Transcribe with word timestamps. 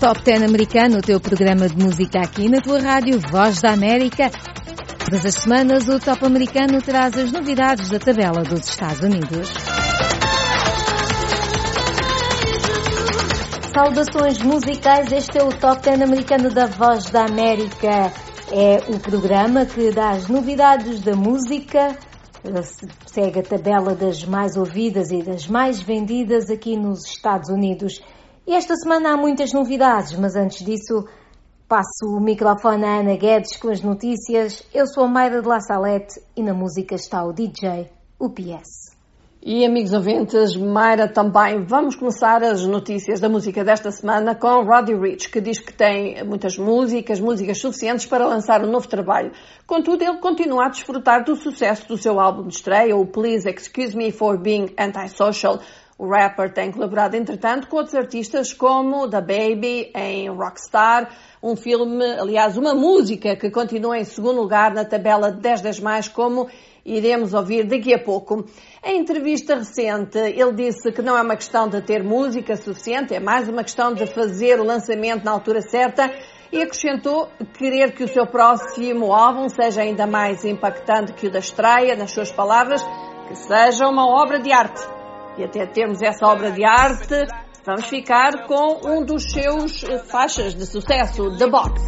Top 0.00 0.22
10 0.22 0.42
americano, 0.42 0.98
o 0.98 1.00
teu 1.00 1.18
programa 1.18 1.68
de 1.68 1.82
música 1.82 2.20
aqui 2.20 2.50
na 2.50 2.60
tua 2.60 2.80
rádio 2.80 3.18
Voz 3.30 3.62
da 3.62 3.72
América. 3.72 4.30
Todas 4.98 5.24
as 5.24 5.34
semanas 5.36 5.88
o 5.88 5.98
Top 5.98 6.22
americano 6.24 6.82
traz 6.82 7.16
as 7.16 7.32
novidades 7.32 7.88
da 7.88 7.98
tabela 7.98 8.42
dos 8.42 8.68
Estados 8.68 9.00
Unidos. 9.00 9.48
Saudações 13.72 14.42
musicais, 14.42 15.10
este 15.10 15.38
é 15.38 15.42
o 15.42 15.48
Top 15.48 15.80
10 15.82 16.02
americano 16.02 16.50
da 16.50 16.66
Voz 16.66 17.10
da 17.10 17.24
América. 17.24 18.12
É 18.52 18.76
o 18.94 19.00
programa 19.00 19.64
que 19.64 19.90
dá 19.92 20.10
as 20.10 20.28
novidades 20.28 21.00
da 21.00 21.16
música, 21.16 21.96
segue 23.06 23.40
a 23.40 23.42
tabela 23.42 23.94
das 23.94 24.24
mais 24.24 24.56
ouvidas 24.56 25.10
e 25.10 25.22
das 25.22 25.46
mais 25.46 25.80
vendidas 25.80 26.50
aqui 26.50 26.76
nos 26.76 27.06
Estados 27.06 27.48
Unidos. 27.48 28.02
E 28.46 28.54
esta 28.54 28.76
semana 28.76 29.12
há 29.12 29.16
muitas 29.16 29.52
novidades, 29.52 30.16
mas 30.16 30.36
antes 30.36 30.64
disso 30.64 31.04
passo 31.68 32.06
o 32.06 32.20
microfone 32.20 32.84
à 32.84 33.00
Ana 33.00 33.16
Guedes 33.16 33.56
com 33.56 33.68
as 33.70 33.80
notícias. 33.80 34.62
Eu 34.72 34.86
sou 34.86 35.02
a 35.02 35.08
Mayra 35.08 35.42
de 35.42 35.48
La 35.48 35.58
Salete 35.58 36.20
e 36.36 36.44
na 36.44 36.54
música 36.54 36.94
está 36.94 37.24
o 37.24 37.32
DJ, 37.32 37.90
o 38.20 38.30
PS. 38.30 38.94
E 39.42 39.64
amigos 39.64 39.92
ouvintes, 39.92 40.54
Mayra 40.56 41.08
também. 41.08 41.64
Vamos 41.64 41.96
começar 41.96 42.40
as 42.44 42.64
notícias 42.64 43.18
da 43.18 43.28
música 43.28 43.64
desta 43.64 43.90
semana 43.90 44.32
com 44.36 44.62
Roddy 44.62 44.94
Rich, 44.94 45.28
que 45.28 45.40
diz 45.40 45.58
que 45.58 45.72
tem 45.72 46.22
muitas 46.24 46.56
músicas, 46.56 47.18
músicas 47.18 47.60
suficientes 47.60 48.06
para 48.06 48.28
lançar 48.28 48.64
um 48.64 48.70
novo 48.70 48.86
trabalho. 48.86 49.32
Contudo, 49.66 50.02
ele 50.02 50.18
continua 50.18 50.66
a 50.66 50.68
desfrutar 50.68 51.24
do 51.24 51.34
sucesso 51.34 51.88
do 51.88 51.98
seu 51.98 52.20
álbum 52.20 52.46
de 52.46 52.54
estreia, 52.54 52.96
o 52.96 53.06
Please 53.06 53.48
Excuse 53.48 53.96
Me 53.96 54.12
for 54.12 54.38
Being 54.38 54.72
Antisocial. 54.78 55.60
O 55.98 56.06
rapper 56.08 56.52
tem 56.52 56.70
colaborado, 56.70 57.16
entretanto, 57.16 57.68
com 57.68 57.78
outros 57.78 57.94
artistas 57.94 58.52
como 58.52 59.08
The 59.08 59.20
Baby 59.22 59.90
em 59.94 60.28
Rockstar, 60.28 61.08
um 61.42 61.56
filme, 61.56 62.04
aliás, 62.04 62.58
uma 62.58 62.74
música 62.74 63.34
que 63.34 63.50
continua 63.50 63.96
em 63.96 64.04
segundo 64.04 64.42
lugar 64.42 64.74
na 64.74 64.84
tabela 64.84 65.32
de 65.32 65.40
10 65.40 65.62
das 65.62 65.80
mais, 65.80 66.06
como 66.06 66.48
iremos 66.84 67.32
ouvir 67.32 67.66
daqui 67.66 67.94
a 67.94 67.98
pouco. 67.98 68.44
Em 68.84 69.00
entrevista 69.00 69.54
recente, 69.54 70.18
ele 70.18 70.52
disse 70.52 70.92
que 70.92 71.00
não 71.00 71.16
é 71.16 71.22
uma 71.22 71.34
questão 71.34 71.66
de 71.66 71.80
ter 71.80 72.04
música 72.04 72.56
suficiente, 72.56 73.14
é 73.14 73.20
mais 73.20 73.48
uma 73.48 73.62
questão 73.62 73.94
de 73.94 74.06
fazer 74.06 74.60
o 74.60 74.64
lançamento 74.64 75.24
na 75.24 75.30
altura 75.30 75.62
certa 75.62 76.12
e 76.52 76.62
acrescentou 76.62 77.28
querer 77.56 77.92
que 77.92 78.04
o 78.04 78.08
seu 78.08 78.26
próximo 78.26 79.14
álbum 79.14 79.48
seja 79.48 79.80
ainda 79.80 80.06
mais 80.06 80.44
impactante 80.44 81.14
que 81.14 81.26
o 81.26 81.30
da 81.30 81.38
estreia, 81.38 81.96
nas 81.96 82.12
suas 82.12 82.30
palavras, 82.30 82.82
que 83.28 83.34
seja 83.34 83.88
uma 83.88 84.06
obra 84.06 84.38
de 84.38 84.52
arte. 84.52 84.95
E 85.38 85.44
até 85.44 85.66
termos 85.66 86.00
essa 86.00 86.26
obra 86.26 86.50
de 86.50 86.64
arte, 86.64 87.26
vamos 87.64 87.84
ficar 87.86 88.46
com 88.46 88.80
um 88.84 89.04
dos 89.04 89.22
seus 89.30 89.84
faixas 90.10 90.54
de 90.54 90.64
sucesso, 90.64 91.36
The 91.36 91.50
Box. 91.50 91.82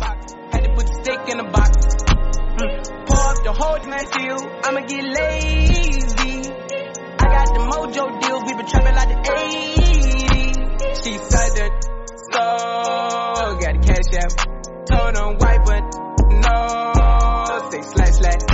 I 7.21 7.25
got 7.27 7.47
the 7.53 7.61
mojo 7.61 8.21
deals, 8.21 8.43
we 8.47 8.55
been 8.55 8.67
trapping 8.67 8.95
like 8.95 9.09
the 9.09 9.17
80s. 9.29 9.99
She 11.03 11.19
said 11.19 11.51
that, 11.59 11.73
so 12.31 12.43
got 13.59 13.75
the 13.75 13.83
cash 13.83 14.13
out. 14.23 14.33
Told 14.87 15.15
them 15.17 15.37
white, 15.39 15.63
but 15.67 15.83
no, 16.31 16.57
say 17.71 17.83
slash 17.83 18.15
slash. 18.23 18.45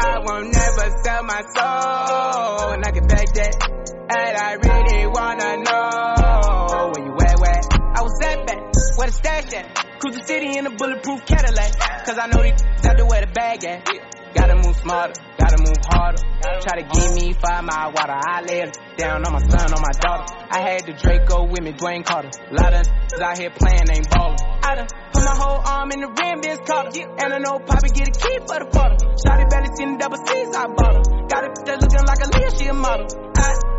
I 0.00 0.18
won't 0.20 0.52
never 0.52 0.86
sell 1.02 1.22
my 1.24 1.42
soul, 1.56 2.72
and 2.74 2.84
I 2.84 2.90
can 2.90 3.06
back 3.06 3.32
that. 3.34 3.79
And 4.10 4.36
I 4.36 4.58
really 4.58 5.06
wanna 5.06 5.62
know 5.62 6.90
where 6.90 7.04
you 7.06 7.14
at, 7.14 7.38
where? 7.38 7.62
I 7.94 8.02
was 8.02 8.18
at 8.26 8.44
back, 8.44 8.58
where 8.98 9.06
the 9.06 9.14
stash 9.14 9.54
at? 9.54 10.00
Cruise 10.00 10.16
the 10.16 10.24
city 10.26 10.58
in 10.58 10.66
a 10.66 10.70
bulletproof 10.74 11.24
Cadillac, 11.26 11.78
cause 12.04 12.18
I 12.18 12.26
know 12.26 12.42
these 12.42 12.58
out 12.90 12.96
there 12.96 13.06
where 13.06 13.20
the 13.20 13.30
bag 13.30 13.62
at. 13.64 13.86
Gotta 14.34 14.56
move 14.56 14.74
smarter, 14.82 15.14
gotta 15.38 15.62
move 15.62 15.78
harder. 15.86 16.22
Try 16.42 16.82
to 16.82 16.86
give 16.90 17.14
me 17.14 17.34
five 17.38 17.62
mile 17.62 17.92
water. 17.94 18.18
I 18.18 18.42
lay 18.42 18.66
it 18.66 18.76
down 18.98 19.26
on 19.26 19.32
my 19.32 19.42
son, 19.46 19.74
on 19.74 19.82
my 19.82 19.94
daughter. 20.02 20.26
I 20.50 20.58
had 20.58 20.86
the 20.86 20.92
Draco 20.92 21.46
with 21.46 21.62
me, 21.62 21.72
Dwayne 21.72 22.04
Carter. 22.04 22.30
A 22.34 22.54
lot 22.54 22.74
of 22.74 22.86
out 23.22 23.38
here 23.38 23.50
playing, 23.50 23.86
ain't 23.94 24.10
ballin'. 24.10 24.38
I 24.62 24.74
done 24.74 24.88
put 25.12 25.22
my 25.22 25.36
whole 25.38 25.62
arm 25.62 25.90
in 25.92 26.00
the 26.00 26.10
rim, 26.10 26.42
bitch 26.42 26.66
Carter. 26.66 26.98
And 26.98 27.30
I 27.30 27.38
know 27.38 27.58
Poppy 27.62 27.90
get 27.94 28.10
a 28.10 28.14
key 28.18 28.38
for 28.42 28.58
the 28.58 28.66
quarter. 28.74 28.98
Shotty 29.22 29.46
belly 29.50 29.70
seen 29.78 29.94
the 29.94 29.98
double 30.02 30.18
C's, 30.26 30.50
I 30.50 30.66
bought 30.66 30.98
her. 30.98 31.26
Got 31.30 31.44
it 31.46 31.52
just 31.62 31.82
looking 31.82 32.06
like 32.06 32.22
a 32.22 32.28
Leah, 32.34 32.50
she 32.58 32.66
a 32.66 32.74
model. 32.74 33.06
I 33.38 33.69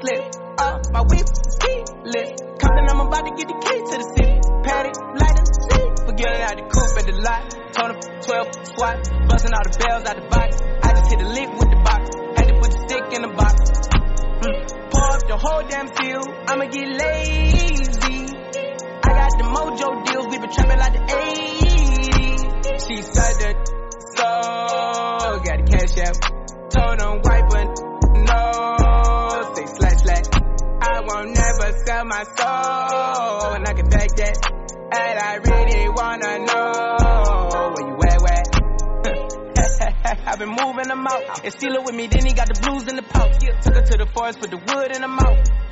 slip. 0.00 0.22
Uh, 0.58 0.78
my 0.92 1.02
whip 1.02 1.26
is 1.26 1.54
keyless. 1.58 2.30
Compton, 2.58 2.86
I'm 2.90 3.00
about 3.00 3.24
to 3.26 3.32
get 3.34 3.46
the 3.46 3.58
key 3.58 3.78
to 3.78 3.94
the 3.98 4.06
city. 4.14 4.38
Patty, 4.62 4.90
light 5.18 5.36
the 5.38 5.44
seat. 5.66 5.88
Forgetting 6.06 6.42
out 6.42 6.56
the 6.58 6.66
coupe 6.66 6.94
at 6.98 7.06
the 7.06 7.16
lot. 7.22 7.42
Told 7.74 7.90
him 7.94 8.00
12 8.22 8.46
swat. 8.74 8.96
Busting 9.28 9.54
all 9.54 9.64
the 9.66 9.74
bells 9.78 10.04
out 10.06 10.16
the 10.18 10.26
box. 10.30 10.50
I 10.82 10.88
just 10.94 11.10
hit 11.10 11.20
a 11.22 11.28
lick 11.28 11.50
with 11.58 11.70
the 11.70 11.80
box. 11.82 12.02
Had 12.38 12.46
to 12.48 12.54
put 12.58 12.70
the 12.74 12.80
stick 12.86 13.04
in 13.14 13.22
the 13.22 13.32
box. 13.34 13.56
Mm. 14.42 14.90
Pour 14.90 15.08
up 15.14 15.22
the 15.26 15.36
whole 15.38 15.62
damn 15.66 15.88
seal. 15.98 16.22
I'ma 16.46 16.66
get 16.70 16.88
lazy. 16.88 18.18
I 19.02 19.10
got 19.14 19.32
the 19.38 19.46
mojo 19.46 19.88
deals. 20.06 20.26
We 20.30 20.38
been 20.38 20.50
trapping 20.50 20.78
like 20.78 20.94
the 20.94 21.04
80s. 21.06 21.37
My 32.18 32.24
soul. 32.24 33.54
And 33.54 33.68
I 33.68 33.72
can 33.74 33.88
back 33.88 34.08
that. 34.16 34.36
And 34.90 35.18
I 35.18 35.34
really 35.38 35.88
wanna 35.88 36.38
know 36.50 37.70
where 37.74 37.86
you 37.86 37.94
at, 38.08 38.18
where? 38.22 38.42
I've 40.26 40.38
been 40.38 40.48
moving 40.48 40.88
them 40.88 41.06
out. 41.06 41.44
And 41.44 41.52
steal 41.52 41.74
it 41.74 41.84
with 41.84 41.94
me, 41.94 42.08
then 42.08 42.24
he 42.26 42.32
got 42.32 42.48
the 42.48 42.58
blues 42.60 42.88
in 42.88 42.96
the 42.96 43.02
pouch. 43.02 43.38
Took 43.62 43.74
her 43.74 43.82
to 43.82 43.98
the 43.98 44.06
forest, 44.14 44.40
put 44.40 44.50
the 44.50 44.56
wood 44.56 44.96
in 44.96 45.02
the 45.02 45.08
mouth. 45.08 45.67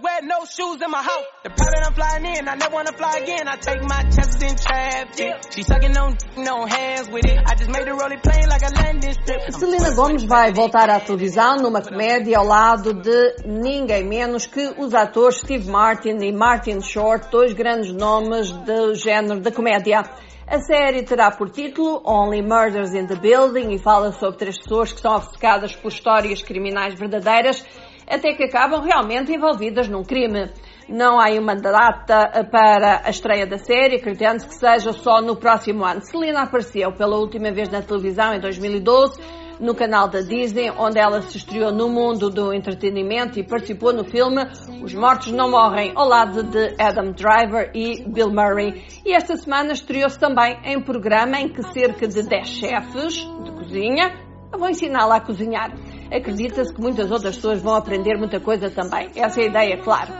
Don't 0.00 0.04
wear 0.04 0.22
no 0.22 0.44
shoes 0.46 0.80
in 0.82 0.90
my 0.90 1.02
house. 1.02 1.24
The 1.42 1.50
pilot 1.50 1.84
I'm 1.86 1.94
flying 1.94 2.24
in, 2.24 2.48
I 2.48 2.54
never 2.54 2.74
wanna 2.74 2.92
fly 2.92 3.18
again. 3.18 3.46
I 3.48 3.56
take 3.56 3.82
my 3.82 4.02
chances 4.04 4.42
in 4.42 4.56
traffic. 4.56 5.52
She 5.52 5.62
sucking 5.62 5.96
on 5.96 6.16
no 6.38 6.64
hands 6.64 7.10
with 7.10 7.26
it. 7.26 7.38
I 7.46 7.54
just 7.54 7.70
made 7.70 7.86
her 7.86 7.94
roll 7.94 8.10
it 8.10 8.22
plain 8.22 8.48
like 8.48 8.62
a 8.62 8.72
landing 8.74 9.12
strip. 9.12 9.52
Selena 9.52 9.94
Gomes 9.94 10.24
vai 10.24 10.52
voltar 10.52 10.88
à 10.88 11.00
televisão 11.00 11.56
numa 11.56 11.82
comédia 11.82 12.38
ao 12.38 12.46
lado 12.46 12.94
de 12.94 13.36
ninguém 13.44 14.04
menos 14.04 14.46
que 14.46 14.72
os 14.78 14.94
atores 14.94 15.38
Steve 15.38 15.68
Martin 15.68 16.16
e 16.22 16.32
Martin 16.32 16.80
Short, 16.80 17.30
dois 17.30 17.52
grandes 17.52 17.92
nomes 17.92 18.50
do 18.50 18.94
género 18.94 19.40
da 19.40 19.52
comédia. 19.52 20.02
A 20.46 20.60
série 20.60 21.04
terá 21.04 21.30
por 21.30 21.50
título 21.50 22.02
Only 22.04 22.42
Murders 22.42 22.94
in 22.94 23.06
the 23.06 23.16
Building 23.16 23.72
e 23.72 23.78
fala 23.78 24.12
sobre 24.12 24.38
três 24.38 24.58
pessoas 24.58 24.92
que 24.92 25.00
são 25.00 25.14
obcecadas 25.14 25.76
por 25.76 25.92
histórias 25.92 26.42
criminais 26.42 26.94
verdadeiras 26.94 27.64
até 28.10 28.34
que 28.34 28.42
acabam 28.42 28.82
realmente 28.82 29.32
envolvidas 29.32 29.88
num 29.88 30.02
crime. 30.02 30.50
Não 30.88 31.20
há 31.20 31.30
uma 31.38 31.54
data 31.54 32.44
para 32.50 33.02
a 33.04 33.10
estreia 33.10 33.46
da 33.46 33.58
série, 33.58 33.96
acreditando 33.96 34.44
que 34.44 34.54
seja 34.54 34.92
só 34.92 35.22
no 35.22 35.36
próximo 35.36 35.84
ano. 35.84 36.02
Selena 36.02 36.42
apareceu 36.42 36.92
pela 36.92 37.16
última 37.16 37.52
vez 37.52 37.68
na 37.68 37.80
televisão 37.80 38.34
em 38.34 38.40
2012, 38.40 39.20
no 39.60 39.74
canal 39.74 40.08
da 40.08 40.20
Disney, 40.20 40.70
onde 40.70 40.98
ela 40.98 41.22
se 41.22 41.36
estreou 41.36 41.70
no 41.70 41.88
mundo 41.88 42.28
do 42.28 42.52
entretenimento 42.52 43.38
e 43.38 43.46
participou 43.46 43.92
no 43.92 44.04
filme 44.04 44.42
Os 44.82 44.92
Mortos 44.92 45.30
Não 45.30 45.50
Morrem, 45.50 45.92
ao 45.94 46.08
lado 46.08 46.42
de 46.42 46.74
Adam 46.78 47.12
Driver 47.12 47.70
e 47.72 48.02
Bill 48.08 48.30
Murray. 48.30 48.82
E 49.04 49.12
esta 49.12 49.36
semana 49.36 49.72
estreou-se 49.72 50.18
também 50.18 50.58
em 50.64 50.80
programa 50.80 51.38
em 51.38 51.48
que 51.48 51.62
cerca 51.62 52.08
de 52.08 52.22
10 52.22 52.48
chefes 52.48 53.14
de 53.44 53.52
cozinha 53.52 54.30
vão 54.58 54.68
ensiná-la 54.68 55.16
a 55.16 55.20
cozinhar 55.20 55.70
acredita-se 56.12 56.72
que 56.72 56.80
muitas 56.80 57.10
outras 57.10 57.36
pessoas 57.36 57.62
vão 57.62 57.74
aprender 57.74 58.16
muita 58.16 58.40
coisa 58.40 58.70
também. 58.70 59.10
Essa 59.14 59.40
é 59.40 59.44
a 59.44 59.46
ideia, 59.46 59.78
claro. 59.78 60.12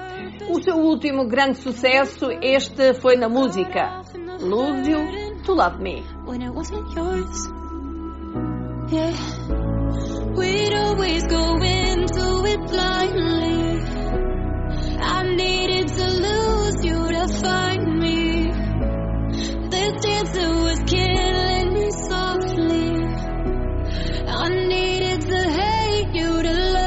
O 0.49 0.63
seu 0.63 0.77
último 0.77 1.27
grande 1.27 1.59
sucesso, 1.59 2.31
este 2.43 2.95
foi 2.95 3.17
na 3.17 3.29
música 3.29 4.01
Lose 4.41 4.91
You 4.91 5.43
to 5.45 5.55
Love 5.55 5.83
Me. 5.83 6.03
I 15.03 15.23
needed 15.35 15.89
to 15.89 16.05
lose 16.05 16.85
you 16.85 17.09
to 17.13 17.29
find 17.41 17.99
me. 17.99 18.51
This 19.71 20.37
was 20.37 20.81
killing 20.87 21.73
me 21.73 21.91
softly. 21.91 22.93
I 24.27 24.49
needed 24.49 25.10
you 26.15 26.43
to 26.43 26.51
love 26.53 26.80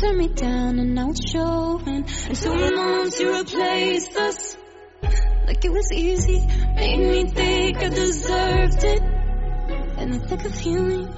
turned 0.00 0.18
me 0.18 0.28
down 0.28 0.78
and 0.78 0.98
it's 0.98 1.30
showing. 1.30 2.04
And 2.28 2.36
two 2.36 2.76
months 2.76 3.20
you 3.20 3.34
replaced 3.34 4.16
us. 4.16 4.56
Like 5.46 5.64
it 5.64 5.72
was 5.72 5.90
easy, 5.92 6.46
made 6.74 6.98
me 6.98 7.30
think 7.30 7.78
I 7.78 7.88
deserved 7.88 8.84
it. 8.84 9.02
In 9.98 10.10
the 10.10 10.18
thick 10.18 10.44
of 10.44 10.54
healing, 10.54 11.08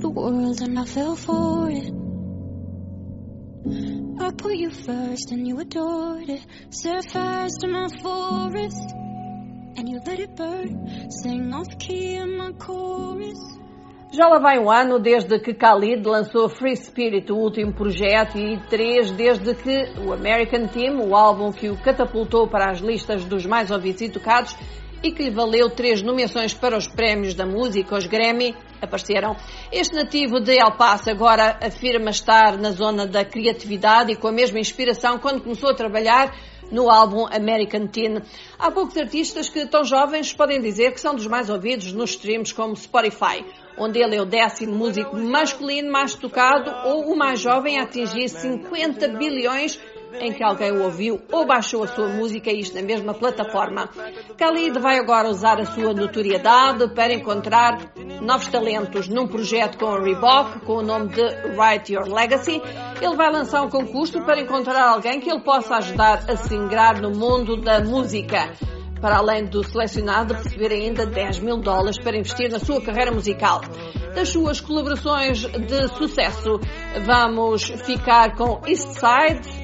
The 0.00 0.08
world 0.08 0.60
and 0.62 0.78
I 0.78 0.84
fell 0.84 1.16
for 1.16 1.68
it. 1.70 1.92
I 4.20 4.30
put 4.30 4.54
you 4.54 4.70
first 4.70 5.32
and 5.32 5.46
you 5.46 5.58
adored 5.58 6.28
it. 6.28 6.46
Set 6.70 7.02
to 7.10 7.66
my 7.66 7.88
forest 8.00 8.94
and 9.76 9.88
you 9.88 9.98
let 10.06 10.20
it 10.20 10.36
burn. 10.36 11.10
Sing 11.10 11.52
off 11.52 11.66
key 11.80 12.14
in 12.14 12.38
my 12.38 12.52
chorus. 12.64 13.58
Já 14.12 14.28
lá 14.28 14.38
vai 14.38 14.58
um 14.58 14.70
ano 14.70 15.00
desde 15.00 15.38
que 15.40 15.52
Khalid 15.52 16.06
lançou 16.06 16.48
Free 16.48 16.76
Spirit, 16.76 17.30
o 17.32 17.36
último 17.36 17.74
projeto, 17.74 18.38
e 18.38 18.56
três 18.68 19.10
desde 19.10 19.52
que 19.54 19.98
o 20.00 20.12
American 20.12 20.68
Team, 20.68 21.00
o 21.00 21.14
álbum 21.16 21.50
que 21.50 21.68
o 21.68 21.76
catapultou 21.76 22.48
para 22.48 22.70
as 22.70 22.78
listas 22.78 23.24
dos 23.24 23.44
mais 23.44 23.70
ouvidos 23.70 24.00
e 24.02 24.08
tocados 24.08 24.56
e 25.02 25.12
que 25.12 25.24
lhe 25.24 25.30
valeu 25.30 25.70
três 25.70 26.02
nomeações 26.02 26.54
para 26.54 26.76
os 26.76 26.88
prémios 26.88 27.34
da 27.34 27.46
música, 27.46 27.96
os 27.96 28.06
Grammy, 28.06 28.54
apareceram. 28.80 29.36
Este 29.72 29.94
nativo 29.94 30.40
de 30.40 30.56
El 30.56 30.76
Paso 30.76 31.10
agora 31.10 31.58
afirma 31.62 32.10
estar 32.10 32.58
na 32.58 32.70
zona 32.70 33.06
da 33.06 33.24
criatividade 33.24 34.12
e 34.12 34.16
com 34.16 34.28
a 34.28 34.32
mesma 34.32 34.58
inspiração 34.58 35.18
quando 35.18 35.42
começou 35.42 35.70
a 35.70 35.74
trabalhar 35.74 36.34
no 36.70 36.90
álbum 36.90 37.26
American 37.30 37.86
Teen. 37.86 38.22
Há 38.58 38.70
poucos 38.70 38.96
artistas 38.96 39.48
que, 39.48 39.66
tão 39.66 39.84
jovens, 39.84 40.32
podem 40.32 40.60
dizer 40.60 40.92
que 40.92 41.00
são 41.00 41.14
dos 41.14 41.26
mais 41.26 41.48
ouvidos 41.48 41.92
nos 41.92 42.10
streams 42.10 42.54
como 42.54 42.76
Spotify, 42.76 43.44
onde 43.78 43.98
ele 44.02 44.16
é 44.16 44.22
o 44.22 44.26
décimo 44.26 44.74
músico 44.74 45.16
masculino 45.16 45.90
mais 45.90 46.14
tocado 46.14 46.70
ou 46.88 47.12
o 47.12 47.16
mais 47.16 47.40
jovem 47.40 47.78
a 47.78 47.84
atingir 47.84 48.28
50 48.28 49.08
bilhões 49.08 49.78
em 50.20 50.32
que 50.32 50.42
alguém 50.42 50.72
o 50.72 50.82
ouviu 50.82 51.20
ou 51.30 51.46
baixou 51.46 51.84
a 51.84 51.88
sua 51.88 52.08
música, 52.08 52.50
isto 52.50 52.74
na 52.74 52.82
mesma 52.82 53.14
plataforma. 53.14 53.88
Khalid 54.36 54.78
vai 54.78 54.98
agora 54.98 55.28
usar 55.28 55.60
a 55.60 55.66
sua 55.66 55.92
notoriedade 55.92 56.88
para 56.94 57.12
encontrar 57.12 57.92
novos 58.20 58.48
talentos 58.48 59.08
num 59.08 59.26
projeto 59.26 59.78
com 59.78 59.86
a 59.86 60.00
Reebok, 60.00 60.60
com 60.60 60.74
o 60.74 60.82
nome 60.82 61.08
de 61.08 61.22
Write 61.56 61.92
Your 61.92 62.08
Legacy. 62.08 62.60
Ele 63.00 63.16
vai 63.16 63.30
lançar 63.30 63.62
um 63.62 63.68
concurso 63.68 64.20
para 64.22 64.40
encontrar 64.40 64.88
alguém 64.88 65.20
que 65.20 65.30
ele 65.30 65.40
possa 65.40 65.76
ajudar 65.76 66.24
a 66.28 66.36
se 66.36 66.54
ingrar 66.54 67.00
no 67.00 67.10
mundo 67.10 67.56
da 67.56 67.80
música 67.80 68.52
para 69.00 69.18
além 69.18 69.44
do 69.44 69.64
selecionado 69.64 70.34
receber 70.34 70.72
ainda 70.72 71.06
10 71.06 71.40
mil 71.40 71.58
dólares 71.58 71.98
para 71.98 72.16
investir 72.16 72.50
na 72.50 72.58
sua 72.58 72.80
carreira 72.80 73.12
musical. 73.12 73.60
Das 74.14 74.30
suas 74.30 74.60
colaborações 74.60 75.40
de 75.42 75.88
sucesso, 75.96 76.58
vamos 77.04 77.64
ficar 77.64 78.34
com 78.34 78.60
East 78.66 78.88
Side, 78.94 79.57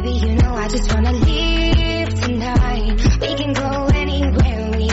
Baby, 0.00 0.16
you 0.16 0.34
know 0.36 0.54
I 0.54 0.68
just 0.68 0.94
wanna 0.94 1.10
leave 1.10 2.14
tonight. 2.20 3.18
We 3.20 3.34
can 3.34 3.52
go 3.52 3.88
anywhere 3.92 4.70
we. 4.76 4.88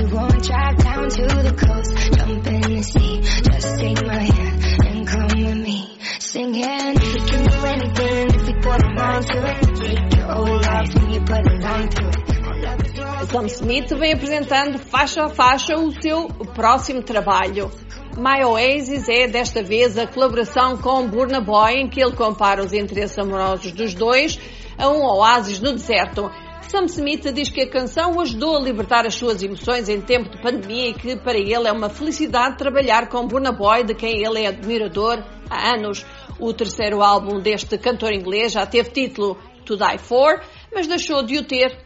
Drive 0.45 0.77
down 0.77 1.09
to 1.09 1.25
the 1.25 1.53
coast, 1.57 1.93
jump 2.13 2.47
in 2.47 2.61
the 2.61 2.81
sea. 2.83 3.21
Just 3.21 3.79
take 3.79 4.05
my 4.05 4.17
hand 4.17 4.63
and 4.85 5.07
come 5.07 5.45
with 5.45 5.57
me. 5.57 5.97
Singing, 6.19 6.93
we 6.93 7.19
can 7.29 7.43
do 7.45 7.65
anything 7.65 8.27
if 8.33 8.47
we 8.47 8.53
put 8.61 8.83
a 8.83 8.89
mind 8.93 9.25
to 9.27 9.39
it. 9.45 9.75
Take 9.75 10.17
your 10.17 10.27
whole 10.33 10.59
life 10.59 10.89
you 11.13 11.21
put 11.21 11.47
a 11.47 11.55
line 11.65 11.87
it. 11.87 13.29
Sam 13.29 13.49
Smith 13.49 13.89
vem 13.95 14.13
apresentando 14.13 14.79
faixa 14.79 15.25
a 15.25 15.29
faixa 15.29 15.75
o 15.75 15.91
seu 16.01 16.27
próximo 16.53 17.03
trabalho. 17.03 17.71
My 18.17 18.45
Oasis 18.45 19.09
é 19.09 19.27
desta 19.27 19.61
vez 19.61 19.97
a 19.97 20.07
colaboração 20.07 20.77
com 20.77 21.05
Burna 21.07 21.41
Boy, 21.41 21.73
em 21.73 21.89
que 21.89 22.01
ele 22.01 22.13
compara 22.13 22.63
os 22.63 22.71
interesses 22.71 23.19
amorosos 23.19 23.73
dos 23.73 23.93
dois 23.93 24.39
a 24.77 24.89
um 24.89 25.03
oásis 25.03 25.59
no 25.59 25.71
deserto. 25.71 26.31
Sam 26.61 26.85
Smith 26.85 27.31
diz 27.31 27.49
que 27.49 27.61
a 27.61 27.69
canção 27.69 28.13
o 28.13 28.21
ajudou 28.21 28.57
a 28.57 28.59
libertar 28.59 29.05
as 29.05 29.15
suas 29.15 29.41
emoções 29.43 29.87
em 29.87 30.01
tempo 30.01 30.29
de 30.29 30.41
pandemia 30.41 30.89
e 30.89 30.93
que 30.93 31.15
para 31.15 31.37
ele 31.37 31.67
é 31.67 31.71
uma 31.71 31.89
felicidade 31.89 32.57
trabalhar 32.57 33.07
com 33.07 33.27
Burna 33.27 33.51
Boy, 33.51 33.83
de 33.83 33.93
quem 33.93 34.25
ele 34.25 34.41
é 34.41 34.47
admirador 34.47 35.23
há 35.49 35.75
anos. 35.75 36.05
O 36.39 36.51
terceiro 36.53 37.01
álbum 37.01 37.39
deste 37.39 37.77
cantor 37.77 38.11
inglês 38.11 38.51
já 38.51 38.65
teve 38.65 38.89
título 38.89 39.37
To 39.65 39.77
Die 39.77 39.97
For, 39.99 40.41
mas 40.73 40.87
deixou 40.87 41.23
de 41.23 41.37
o 41.37 41.43
ter 41.43 41.77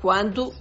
quando 0.00 0.52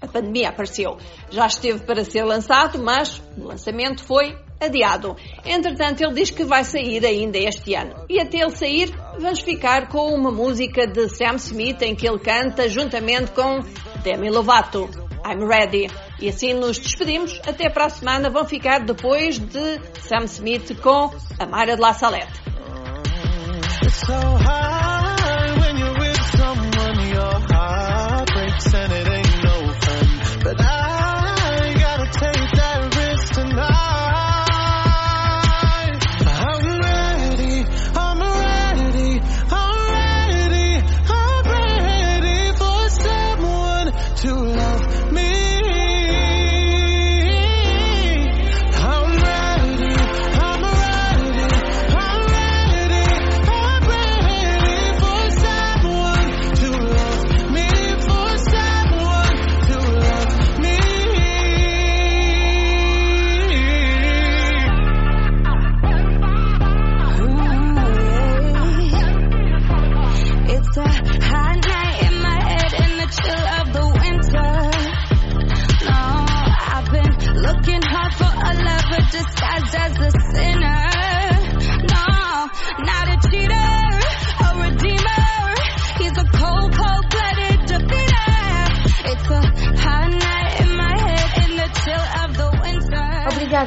a 0.00 0.06
pandemia 0.08 0.48
apareceu. 0.48 0.98
Já 1.30 1.46
esteve 1.46 1.84
para 1.86 2.04
ser 2.04 2.24
lançado, 2.24 2.82
mas 2.82 3.22
o 3.38 3.44
lançamento 3.44 4.04
foi 4.04 4.36
adiado. 4.62 5.16
Entretanto, 5.44 6.02
ele 6.02 6.14
diz 6.14 6.30
que 6.30 6.44
vai 6.44 6.64
sair 6.64 7.04
ainda 7.04 7.38
este 7.38 7.74
ano. 7.74 7.94
E 8.08 8.20
até 8.20 8.38
ele 8.38 8.50
sair, 8.50 8.92
vamos 9.18 9.40
ficar 9.40 9.88
com 9.88 10.14
uma 10.14 10.30
música 10.30 10.86
de 10.86 11.08
Sam 11.08 11.36
Smith 11.36 11.82
em 11.82 11.94
que 11.94 12.08
ele 12.08 12.18
canta 12.18 12.68
juntamente 12.68 13.32
com 13.32 13.60
Demi 14.02 14.30
Lovato. 14.30 14.88
I'm 15.24 15.46
ready. 15.46 15.88
E 16.20 16.28
assim 16.28 16.54
nos 16.54 16.78
despedimos. 16.78 17.40
Até 17.46 17.70
para 17.70 17.86
a 17.86 17.90
semana. 17.90 18.30
Vão 18.30 18.44
ficar 18.44 18.80
depois 18.80 19.38
de 19.38 19.80
Sam 20.00 20.24
Smith 20.24 20.80
com 20.80 21.10
a 21.38 21.64
de 21.64 21.76
La 21.80 21.94
Salette. 21.94 22.42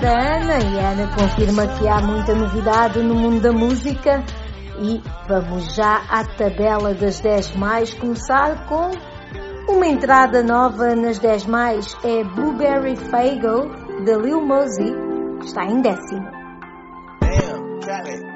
Obrigada, 0.05 0.11
Ana. 0.11 0.59
E 0.59 0.79
a 0.79 0.89
Ana 0.91 1.07
confirma 1.15 1.67
que 1.67 1.87
há 1.87 1.99
muita 1.99 2.35
novidade 2.35 3.01
no 3.01 3.15
mundo 3.15 3.41
da 3.41 3.51
música. 3.51 4.23
E 4.79 5.01
vamos 5.27 5.73
já 5.73 6.03
à 6.09 6.23
tabela 6.23 6.93
das 6.93 7.19
10 7.19 7.55
mais. 7.55 7.93
Começar 7.93 8.67
com 8.67 8.91
uma 9.67 9.87
entrada 9.87 10.43
nova 10.43 10.95
nas 10.95 11.17
10 11.17 11.45
mais. 11.45 11.97
É 12.03 12.23
Blueberry 12.23 12.95
Fago, 12.95 14.03
de 14.03 14.15
Lil 14.15 14.45
Mosey, 14.45 14.93
que 15.39 15.45
está 15.47 15.65
em 15.65 15.81
décimo. 15.81 16.29
Damn, 17.21 18.35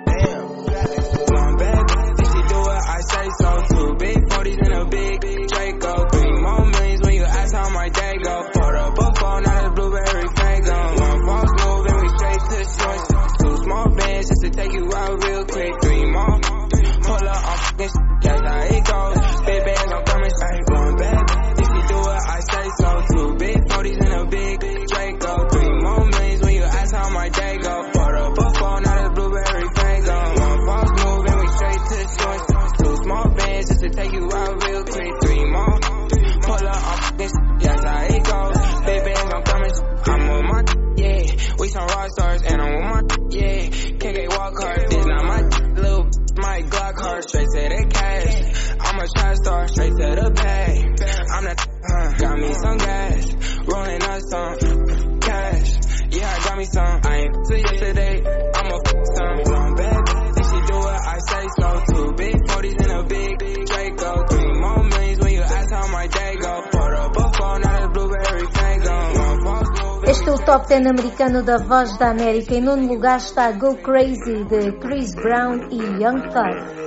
top 70.49 70.65
10 70.67 70.87
americano 70.87 71.43
da 71.43 71.57
Voz 71.57 71.95
da 71.99 72.09
América. 72.09 72.55
Em 72.55 72.61
nono 72.61 72.87
lugar 72.87 73.17
está 73.17 73.51
Go 73.51 73.75
Crazy 73.75 74.43
de 74.45 74.71
Chris 74.79 75.13
Brown 75.13 75.69
e 75.69 75.77
Young 76.01 76.23
Thug. 76.33 76.79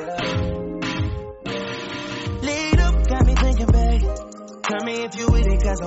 Cause. 5.62 5.81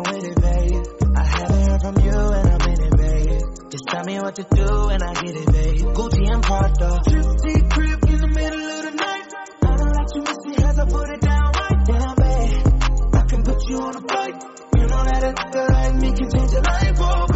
Just 3.70 3.88
tell 3.89 4.05
me 4.05 4.20
what 4.22 4.36
to 4.36 4.44
do 4.55 4.89
and 4.89 5.03
I 5.03 5.13
get 5.15 5.36
it. 5.36 5.84
Gucci 5.94 6.32
and 6.32 6.44
Prada. 6.44 7.01
Crib 7.03 8.00
in 8.08 8.20
the 8.22 8.27
middle 8.34 8.70
of 8.72 8.84
the 8.86 8.91
night. 8.96 9.34
I 9.63 9.75
don't 9.75 9.91
let 9.91 10.15
you 10.15 10.22
miss 10.24 10.46
me 10.46 10.55
as 10.63 10.79
I 10.79 10.86
put 10.86 11.10
it 11.10 11.20
down 11.20 11.51
right 11.51 11.86
babe. 12.15 12.63
I 13.15 13.24
can 13.27 13.44
put 13.44 13.60
you 13.67 13.77
on 13.79 13.96
a 13.98 14.01
flight. 14.08 14.55
You 14.77 14.88
know 14.88 15.03
that 15.03 15.24
a 15.24 15.36
like 15.72 15.96
me 15.96 16.12
can 16.12 16.29
change 16.29 16.51
your 16.51 16.62
life, 16.62 16.98
oh, 17.00 17.35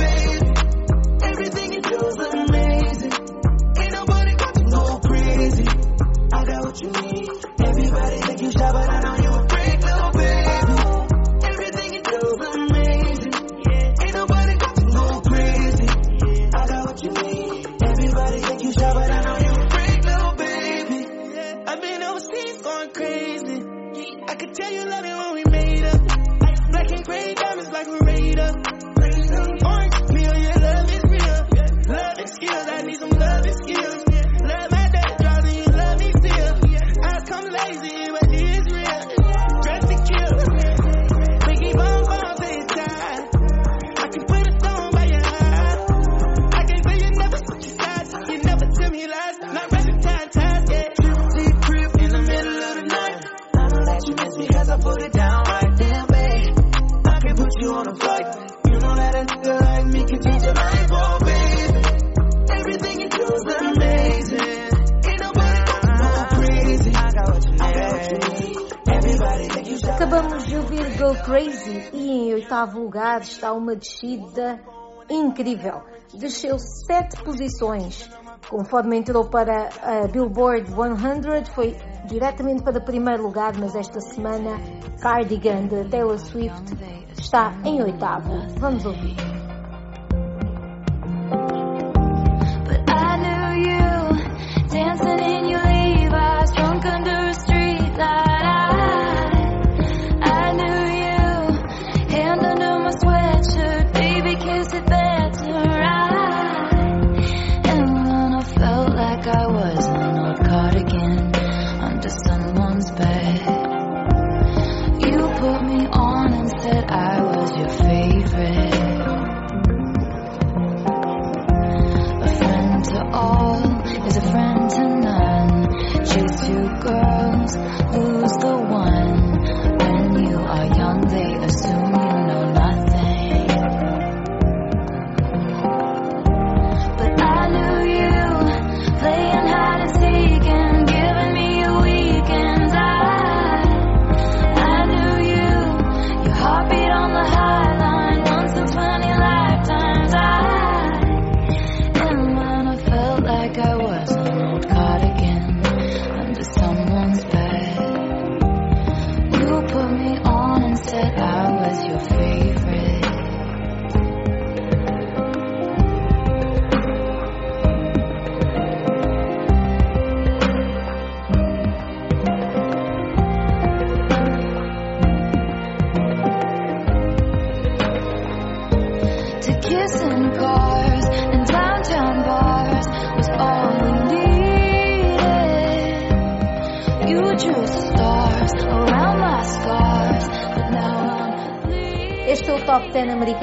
oitavo 72.59 72.77
lugar 72.77 73.21
está 73.21 73.53
uma 73.53 73.73
descida 73.73 74.59
incrível. 75.09 75.81
Desceu 76.13 76.57
sete 76.59 77.23
posições. 77.23 78.09
Conforme 78.49 78.97
entrou 78.97 79.29
para 79.29 79.69
a 79.81 80.07
Billboard 80.07 80.69
100, 80.69 81.53
foi 81.53 81.77
diretamente 82.05 82.63
para 82.63 82.79
o 82.79 82.83
primeiro 82.83 83.23
lugar, 83.23 83.53
mas 83.57 83.75
esta 83.75 84.01
semana 84.01 84.57
Cardigan 85.01 85.67
de 85.67 85.89
Taylor 85.89 86.19
Swift 86.19 86.75
está 87.17 87.53
em 87.63 87.81
oitavo. 87.81 88.33
Vamos 88.59 88.85
ouvir. 88.85 89.38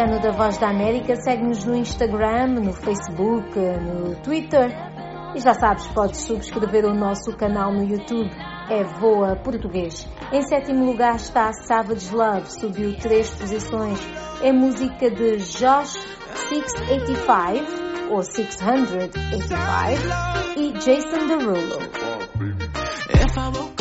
Oceano 0.06 0.20
da 0.20 0.30
Voz 0.30 0.56
da 0.58 0.70
América, 0.70 1.16
segue-nos 1.16 1.64
no 1.64 1.74
Instagram, 1.74 2.60
no 2.60 2.72
Facebook, 2.72 3.58
no 3.58 4.14
Twitter. 4.22 4.70
E 5.34 5.40
já 5.40 5.52
sabes, 5.52 5.88
podes 5.88 6.22
subscrever 6.22 6.84
o 6.84 6.94
nosso 6.94 7.36
canal 7.36 7.72
no 7.72 7.82
YouTube. 7.82 8.30
É 8.70 8.84
Voa 8.84 9.34
Português. 9.34 10.08
Em 10.32 10.42
sétimo 10.42 10.86
lugar 10.86 11.16
está 11.16 11.52
Savage 11.52 12.14
Love, 12.14 12.48
subiu 12.52 12.96
três 12.96 13.34
posições. 13.34 13.98
É 14.42 14.52
música 14.52 15.10
de 15.10 15.38
Josh 15.38 15.94
685, 16.50 18.12
ou 18.12 18.22
685, 18.22 19.58
e 20.56 20.70
Jason 20.72 21.26
Derulo. 21.26 21.78
Oh, 23.72 23.75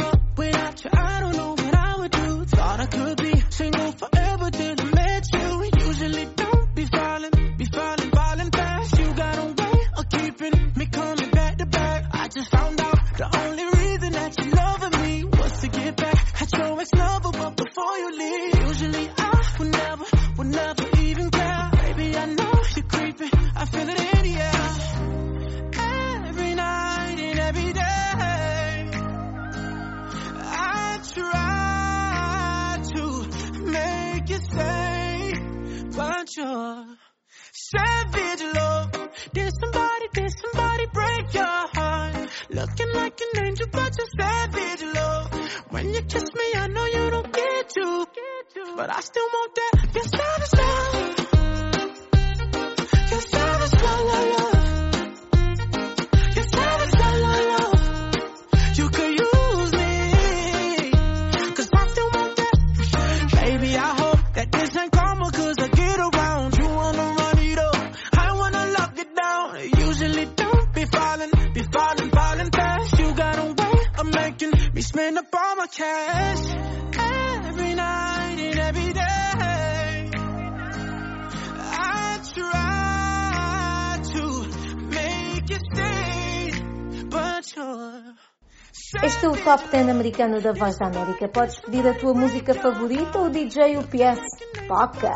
Top 89.45 89.69
10 89.69 89.89
americano 89.89 90.41
da 90.41 90.51
Voz 90.53 90.77
da 90.79 90.87
América. 90.87 91.27
Podes 91.27 91.59
pedir 91.59 91.87
a 91.87 91.93
tua 91.93 92.15
música 92.15 92.55
favorita 92.55 93.19
ou 93.19 93.29
DJ 93.29 93.77
UPS 93.77 94.21
toca. 94.67 95.13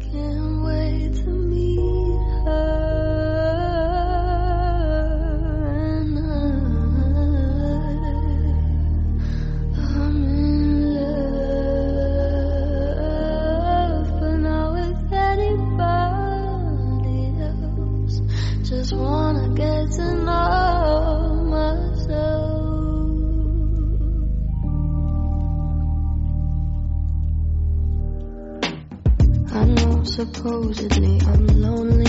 Can't 0.00 0.64
wait 0.64 1.22
to 1.22 1.30
meet 1.30 2.18
her. 2.44 3.07
supposedly. 30.18 31.20
I'm 31.28 31.46
lonely. 31.46 32.07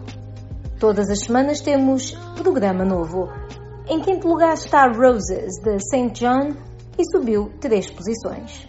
Todas 0.80 1.08
as 1.08 1.20
semanas 1.20 1.60
temos 1.60 2.10
programa 2.36 2.84
novo. 2.84 3.28
Em 3.88 4.00
quinto 4.00 4.26
lugar 4.26 4.54
está 4.54 4.88
Roses, 4.88 5.60
de 5.62 5.78
St. 5.78 6.10
John, 6.14 6.56
e 6.98 7.04
subiu 7.08 7.52
três 7.60 7.88
posições. 7.88 8.68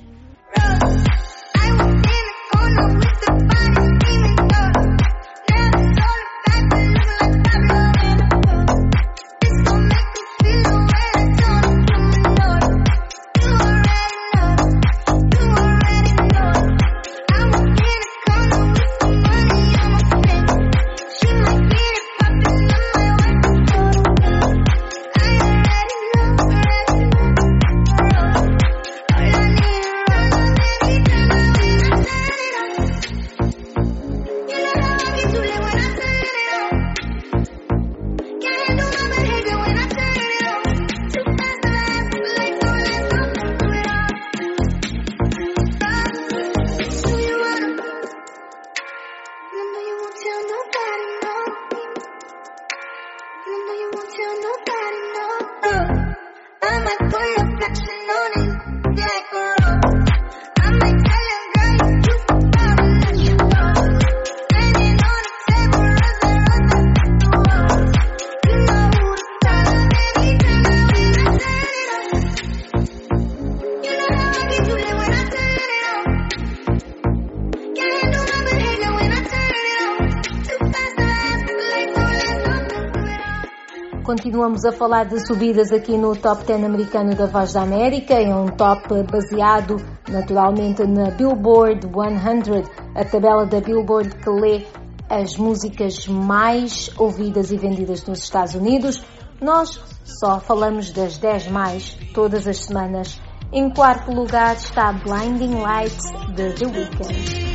Continuamos 84.38 84.66
a 84.66 84.72
falar 84.72 85.06
de 85.06 85.26
subidas 85.26 85.72
aqui 85.72 85.98
no 85.98 86.16
Top 86.16 86.46
10 86.46 86.64
americano 86.64 87.16
da 87.16 87.26
Voz 87.26 87.54
da 87.54 87.64
América. 87.64 88.14
É 88.14 88.36
um 88.36 88.46
top 88.46 89.02
baseado 89.12 89.78
naturalmente 90.08 90.86
na 90.86 91.10
Billboard 91.10 91.88
100, 91.88 92.64
a 92.94 93.04
tabela 93.04 93.48
da 93.48 93.60
Billboard 93.60 94.16
que 94.18 94.30
lê 94.30 94.64
as 95.10 95.36
músicas 95.38 96.08
mais 96.08 96.92
ouvidas 97.00 97.52
e 97.52 97.58
vendidas 97.58 98.06
nos 98.06 98.20
Estados 98.20 98.54
Unidos. 98.54 99.04
Nós 99.42 99.82
só 100.04 100.40
falamos 100.40 100.92
das 100.92 101.18
10 101.18 101.48
mais 101.48 101.98
todas 102.14 102.48
as 102.48 102.58
semanas. 102.58 103.20
Em 103.52 103.72
quarto 103.72 104.12
lugar 104.12 104.56
está 104.56 104.94
Blinding 104.94 105.56
Lights 105.56 105.98
de 106.36 106.54
The 106.54 106.66
Weeknd. 106.68 107.48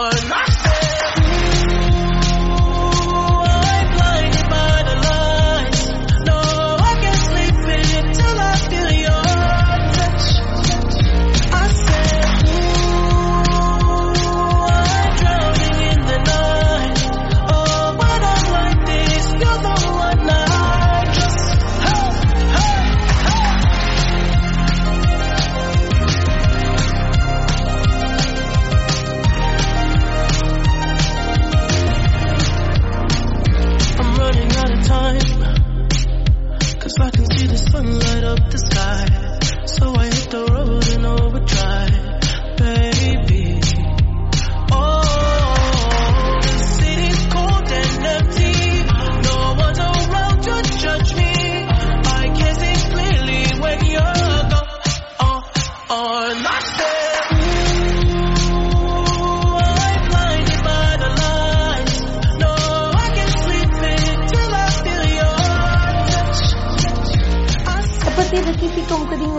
one. 0.00 0.49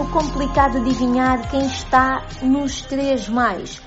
Complicado 0.10 0.78
adivinhar 0.78 1.50
quem 1.50 1.66
está 1.66 2.26
nos 2.42 2.82
três 2.82 3.28
mais 3.28 3.82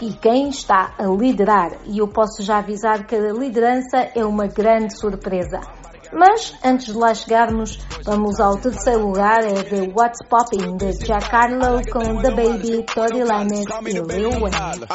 e 0.00 0.12
quem 0.12 0.48
está 0.48 0.94
a 0.98 1.06
liderar. 1.06 1.70
E 1.86 1.98
eu 1.98 2.08
posso 2.08 2.42
já 2.42 2.58
avisar 2.58 3.06
que 3.06 3.14
a 3.14 3.32
liderança 3.32 3.98
é 4.14 4.24
uma 4.24 4.46
grande 4.46 4.98
surpresa. 4.98 5.77
Mas, 6.12 6.54
antes 6.64 6.86
de 6.86 6.92
lá 6.92 7.14
chegarmos, 7.14 7.78
vamos 8.04 8.40
ao 8.40 8.56
terceiro 8.56 9.06
lugar, 9.06 9.44
é 9.44 9.62
The 9.62 9.92
What's 9.94 10.26
Popping, 10.28 10.76
de 10.76 10.92
Giancarlo 11.04 11.82
com 11.92 12.22
The 12.22 12.30
Baby, 12.30 12.84
Tori 12.84 13.24
Lanez 13.24 13.64
e 13.86 13.92
Lil 13.92 14.30
Wayne. 14.40 14.86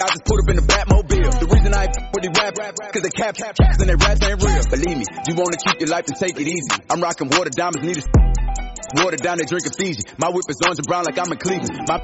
I 0.00 0.08
just 0.08 0.24
put 0.24 0.40
up 0.40 0.48
in 0.48 0.56
the 0.56 0.64
Batmobile. 0.64 1.40
The 1.40 1.48
reason 1.52 1.74
I 1.76 1.84
with 1.84 2.24
these 2.24 2.32
rap, 2.40 2.56
cause 2.56 3.02
they 3.02 3.10
cap, 3.10 3.36
cap, 3.36 3.56
and 3.60 3.88
they 3.88 3.96
raps 4.00 4.24
ain't 4.24 4.40
real. 4.40 4.64
Believe 4.72 4.96
me, 4.96 5.04
you 5.28 5.34
wanna 5.36 5.60
keep 5.60 5.76
your 5.80 5.92
life 5.92 6.08
and 6.08 6.16
take 6.16 6.40
it 6.40 6.48
easy. 6.48 6.72
I'm 6.88 7.02
rocking 7.02 7.28
water 7.28 7.50
diamonds, 7.50 7.84
need 7.84 7.98
a 8.00 9.04
water 9.04 9.16
down, 9.20 9.38
they 9.38 9.44
drinking 9.44 9.72
Fiji. 9.76 10.02
My 10.16 10.30
whip 10.30 10.48
is 10.48 10.56
orange 10.64 10.80
and 10.80 10.88
brown 10.88 11.04
like 11.04 11.18
I'm 11.20 11.30
in 11.30 11.38
Cleveland. 11.38 11.84
My 11.84 12.00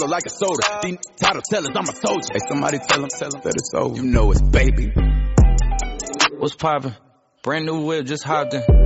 look 0.00 0.10
like 0.10 0.26
a 0.26 0.30
soda. 0.30 0.82
These 0.82 0.98
title 1.22 1.42
tellers, 1.42 1.70
I'm 1.74 1.86
a 1.86 1.94
soldier. 1.94 2.28
Hey, 2.32 2.40
somebody 2.48 2.78
tell 2.78 3.00
them, 3.00 3.10
tell 3.10 3.30
them 3.30 3.40
that 3.44 3.54
it's 3.54 3.70
over. 3.74 3.94
You 3.94 4.10
know 4.10 4.32
it's 4.32 4.42
baby. 4.42 4.90
What's 6.36 6.56
poppin'? 6.56 6.96
Brand 7.42 7.66
new 7.66 7.86
whip, 7.86 8.06
just 8.06 8.24
hopped 8.24 8.54
in. 8.54 8.79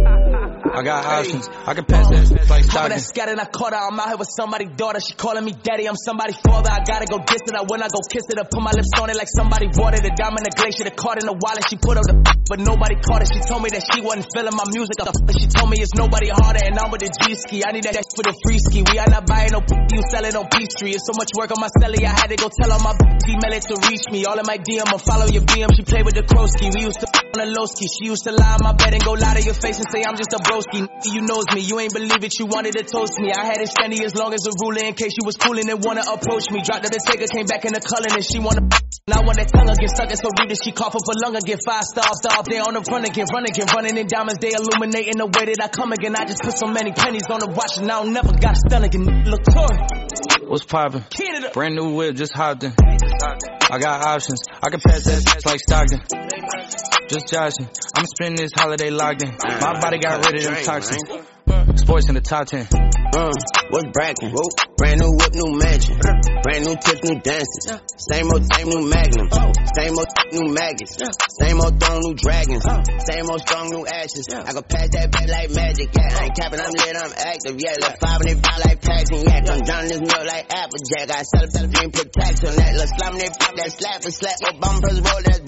I 0.74 0.82
got 0.82 1.06
options. 1.06 1.46
I 1.46 1.74
can 1.74 1.84
pass 1.86 2.10
that 2.10 2.50
like 2.50 2.64
Stockton. 2.66 2.90
that 2.90 3.00
scattered, 3.00 3.38
I 3.38 3.46
caught 3.46 3.70
her. 3.70 3.78
I'm 3.78 3.94
out 3.94 4.08
here 4.10 4.18
with 4.18 4.30
somebody's 4.34 4.74
daughter. 4.74 4.98
She 4.98 5.14
calling 5.14 5.44
me 5.46 5.54
daddy. 5.54 5.86
I'm 5.86 5.94
somebody's 5.94 6.36
father. 6.42 6.70
I 6.70 6.82
gotta 6.82 7.06
go 7.06 7.22
diss 7.22 7.46
it. 7.46 7.54
I 7.54 7.62
when 7.62 7.78
I 7.78 7.86
go 7.86 8.02
kiss 8.10 8.26
it, 8.26 8.42
I 8.42 8.44
put 8.44 8.58
my 8.58 8.74
lips 8.74 8.90
on 8.98 9.06
it 9.10 9.16
like 9.16 9.30
somebody 9.30 9.70
bought 9.70 9.94
it. 9.94 10.02
A 10.02 10.10
diamond, 10.10 10.42
a 10.42 10.50
glacier, 10.50 10.82
the 10.82 10.90
card 10.90 11.22
in 11.22 11.30
the 11.30 11.36
wallet. 11.38 11.62
She 11.70 11.78
put 11.78 11.94
up 11.94 12.02
the 12.10 12.18
but 12.50 12.58
nobody 12.58 12.98
caught 12.98 13.22
it. 13.22 13.30
She 13.30 13.38
told 13.46 13.62
me 13.62 13.70
that 13.70 13.86
she 13.86 14.02
wasn't 14.02 14.26
feeling 14.34 14.56
my 14.58 14.66
music. 14.74 14.98
The 14.98 15.14
She 15.38 15.46
told 15.46 15.70
me 15.70 15.78
it's 15.78 15.94
nobody 15.94 16.28
harder, 16.34 16.62
and 16.66 16.74
I'm 16.74 16.90
with 16.90 17.06
the 17.06 17.10
G 17.22 17.38
ski. 17.38 17.62
I 17.62 17.70
need 17.70 17.86
that 17.86 17.94
for 18.18 18.26
the 18.26 18.34
free 18.42 18.58
ski. 18.58 18.82
We 18.82 18.98
are 18.98 19.10
not 19.10 19.30
buying 19.30 19.54
no 19.54 19.62
you 19.62 20.02
selling 20.10 20.34
on 20.34 20.50
Peachtree. 20.50 20.98
It's 20.98 21.06
so 21.06 21.14
much 21.14 21.30
work 21.38 21.54
on 21.54 21.62
my 21.62 21.70
celly. 21.78 22.02
I 22.02 22.10
had 22.10 22.34
to 22.34 22.38
go 22.38 22.50
tell 22.50 22.74
all 22.74 22.82
my 22.82 22.98
email 23.30 23.54
it 23.54 23.62
to 23.70 23.78
reach 23.86 24.10
me. 24.10 24.26
All 24.26 24.38
in 24.38 24.46
my 24.46 24.58
DM, 24.58 24.90
I 24.90 24.98
follow 24.98 25.30
your 25.30 25.46
BM. 25.46 25.70
She 25.78 25.86
played 25.86 26.02
with 26.02 26.18
the 26.18 26.26
Krosky. 26.26 26.74
We 26.74 26.90
used 26.90 26.98
to 26.98 27.23
on 27.34 27.42
a 27.42 27.50
low 27.50 27.66
ski. 27.66 27.90
She 27.90 28.06
used 28.06 28.22
to 28.24 28.32
lie 28.32 28.54
on 28.54 28.62
my 28.62 28.72
bed 28.78 28.94
and 28.94 29.02
go 29.02 29.18
lie 29.18 29.34
to 29.34 29.42
your 29.42 29.58
face 29.58 29.82
and 29.82 29.88
say 29.90 30.06
I'm 30.06 30.14
just 30.14 30.30
a 30.30 30.38
broski. 30.38 30.86
You 31.10 31.26
knows 31.26 31.50
me, 31.50 31.66
you 31.66 31.82
ain't 31.82 31.92
believe 31.92 32.22
it, 32.22 32.38
you 32.38 32.46
wanted 32.46 32.78
to 32.78 32.86
toast 32.86 33.18
me. 33.18 33.34
I 33.34 33.42
had 33.44 33.58
it 33.58 33.68
standing 33.68 33.98
as 34.06 34.14
long 34.14 34.32
as 34.32 34.46
a 34.46 34.54
ruler 34.62 34.86
in 34.86 34.94
case 34.94 35.18
you 35.18 35.26
was 35.26 35.34
fooling 35.36 35.66
and 35.68 35.82
wanna 35.82 36.06
approach 36.06 36.50
me. 36.54 36.62
Dropped 36.62 36.86
the 36.86 37.02
Sega, 37.02 37.26
came 37.26 37.46
back 37.46 37.66
in 37.66 37.74
the 37.74 37.82
color 37.82 38.14
and 38.14 38.22
she 38.22 38.38
wanna. 38.38 38.62
Now 39.10 39.20
when 39.26 39.36
that 39.36 39.50
tongue 39.50 39.68
again 39.68 39.90
sucking 39.90 40.16
so 40.16 40.30
read 40.38 40.54
she 40.62 40.70
cough 40.70 40.94
up 40.94 41.02
a 41.02 41.14
lung 41.26 41.34
again. 41.34 41.58
Five 41.66 41.84
star, 41.84 42.06
up 42.06 42.46
there 42.46 42.62
on 42.62 42.74
the 42.78 42.84
front 42.86 43.04
again, 43.04 43.26
run 43.34 43.44
again, 43.44 43.66
running 43.74 43.98
in 43.98 44.06
diamonds, 44.06 44.38
they 44.38 44.54
illuminating 44.54 45.18
the 45.18 45.26
way 45.26 45.50
that 45.50 45.60
I 45.60 45.68
come 45.68 45.92
again. 45.92 46.14
I 46.14 46.24
just 46.24 46.40
put 46.40 46.54
so 46.54 46.70
many 46.70 46.92
pennies 46.92 47.26
on 47.28 47.42
the 47.42 47.50
watch 47.50 47.76
and 47.82 47.90
I 47.90 48.02
don't 48.02 48.14
never 48.14 48.32
got 48.32 48.54
a 48.54 48.60
stun 48.62 48.84
again. 48.84 49.04
Look, 49.26 49.42
Tory. 49.50 49.76
What's 50.46 50.64
poppin'? 50.64 51.04
Brand 51.52 51.74
new 51.74 51.94
whip, 51.94 52.16
just 52.16 52.32
hopped 52.32 52.64
in. 52.64 52.72
I 52.78 53.78
got 53.78 54.04
options. 54.06 54.40
I 54.62 54.70
can 54.70 54.80
pass 54.80 55.04
that 55.04 55.42
like 55.46 55.60
Stockton. 55.60 56.33
Just 57.14 57.28
joshing. 57.28 57.68
I'm 57.94 58.06
spending 58.06 58.42
this 58.42 58.50
holiday 58.58 58.90
locked 58.90 59.22
in. 59.22 59.30
My 59.30 59.78
body 59.78 59.98
got 59.98 60.26
rid 60.26 60.34
of 60.34 60.42
them 60.42 60.64
toxins. 60.64 60.98
Sports 61.78 62.08
in 62.10 62.18
the 62.18 62.20
top 62.20 62.50
10. 62.50 62.66
Uh, 62.66 63.30
what's 63.70 63.86
brackin'? 63.94 64.34
Brand 64.74 64.98
new 64.98 65.14
whip, 65.14 65.30
new 65.38 65.54
mansion. 65.54 65.94
Brand 66.42 66.66
new 66.66 66.74
tips, 66.74 67.06
new 67.06 67.14
dances. 67.22 67.70
Same 68.10 68.26
old, 68.34 68.42
same 68.50 68.66
new 68.66 68.82
magnum. 68.90 69.30
Same 69.78 69.94
old, 69.94 70.10
new 70.34 70.50
maggots. 70.50 70.98
Same 71.38 71.62
old 71.62 71.78
throne, 71.78 72.02
new 72.02 72.14
dragons. 72.18 72.66
Same 73.06 73.30
old 73.30 73.46
strong, 73.46 73.70
new 73.70 73.86
ashes. 73.86 74.26
I 74.34 74.50
go 74.50 74.66
pass 74.66 74.90
that 74.98 75.14
bed 75.14 75.30
like 75.30 75.54
magic. 75.54 75.94
Yeah, 75.94 76.18
I 76.18 76.24
ain't 76.26 76.34
capping, 76.34 76.58
I'm 76.58 76.74
lit, 76.74 76.98
I'm 76.98 77.14
active. 77.14 77.54
Yeah, 77.62 77.78
look, 77.78 77.94
five 78.02 78.18
and 78.22 78.28
they 78.34 78.36
pop 78.42 78.58
like 78.58 78.82
Paxton. 78.82 79.22
Yeah, 79.22 79.54
I'm 79.54 79.62
drowning 79.62 79.90
this 79.94 80.02
milk 80.02 80.26
like 80.26 80.46
Applejack. 80.50 81.06
I 81.14 81.22
sell 81.22 81.46
it, 81.46 81.52
sell 81.54 81.62
it, 81.62 81.70
dream 81.70 81.90
protection. 81.94 82.50
That 82.58 82.74
little 82.74 82.90
slam, 82.98 83.14
they 83.22 83.30
pop 83.30 83.54
that 83.54 83.70
slap 83.70 84.02
and 84.02 84.14
slap. 84.14 84.36
Oh, 84.42 84.58
bumpers 84.58 84.98
roll 84.98 85.22
that 85.22 85.40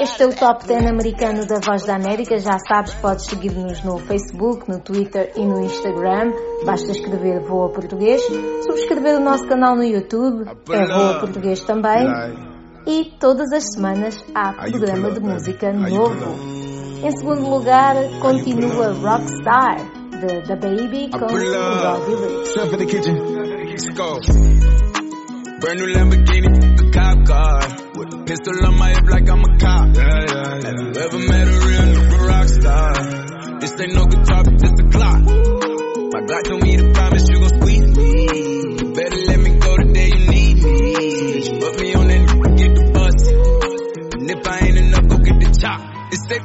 Este 0.00 0.22
é 0.22 0.26
o 0.26 0.36
Top 0.36 0.64
10 0.64 0.86
americano 0.86 1.44
da 1.46 1.58
Voz 1.58 1.82
da 1.82 1.96
América. 1.96 2.38
Já 2.38 2.60
sabes, 2.60 2.94
podes 2.94 3.26
seguir-nos 3.26 3.82
no 3.82 3.98
Facebook, 3.98 4.70
no 4.70 4.78
Twitter 4.78 5.32
e 5.34 5.44
no 5.44 5.60
Instagram. 5.60 6.32
Basta 6.64 6.92
escrever 6.92 7.40
Voa 7.40 7.70
Português. 7.70 8.22
Subscrever 8.22 9.16
o 9.16 9.20
nosso 9.20 9.48
canal 9.48 9.74
no 9.74 9.82
YouTube. 9.82 10.48
É 10.70 10.86
Voa 10.86 11.18
Português 11.18 11.58
também. 11.64 12.06
E 12.86 13.16
todas 13.18 13.50
as 13.52 13.64
semanas 13.72 14.24
há 14.32 14.52
programa 14.52 15.10
de 15.10 15.18
música 15.20 15.72
novo. 15.72 16.36
Em 17.02 17.10
segundo 17.16 17.50
lugar, 17.50 17.96
continua 18.20 18.92
Rockstar, 18.92 19.78
de 20.10 20.40
The 20.46 20.54
Baby 20.54 21.10
com 21.10 21.26
Roddy 22.70 22.84
Ricch. 22.84 24.93
Brand 25.64 25.80
new 25.80 25.86
Lamborghini, 25.94 26.78
a 26.78 26.90
cop 26.90 27.26
car. 27.26 27.60
With 27.96 28.12
a 28.12 28.22
pistol 28.26 28.66
on 28.66 28.76
my 28.76 28.90
hip 28.90 29.08
like 29.08 29.26
I'm 29.30 29.40
a 29.40 29.56
cop. 29.56 29.96
Yeah, 29.96 30.04
yeah, 30.04 30.60
yeah. 30.60 30.68
Have 30.68 30.76
you 30.76 31.00
ever 31.00 31.18
met 31.20 31.48
a 31.48 31.56
real 31.64 31.86
nigga 31.88 32.28
rock 32.28 32.48
star? 32.48 33.60
This 33.60 33.72
ain't 33.80 33.94
no 33.94 34.04
guitar, 34.04 34.44
but 34.44 34.60
this 34.60 34.72
a 34.78 34.84
clock. 34.92 35.22
My 35.24 36.20
God 36.20 36.44
told 36.44 36.62
me 36.62 36.76
to 36.76 36.93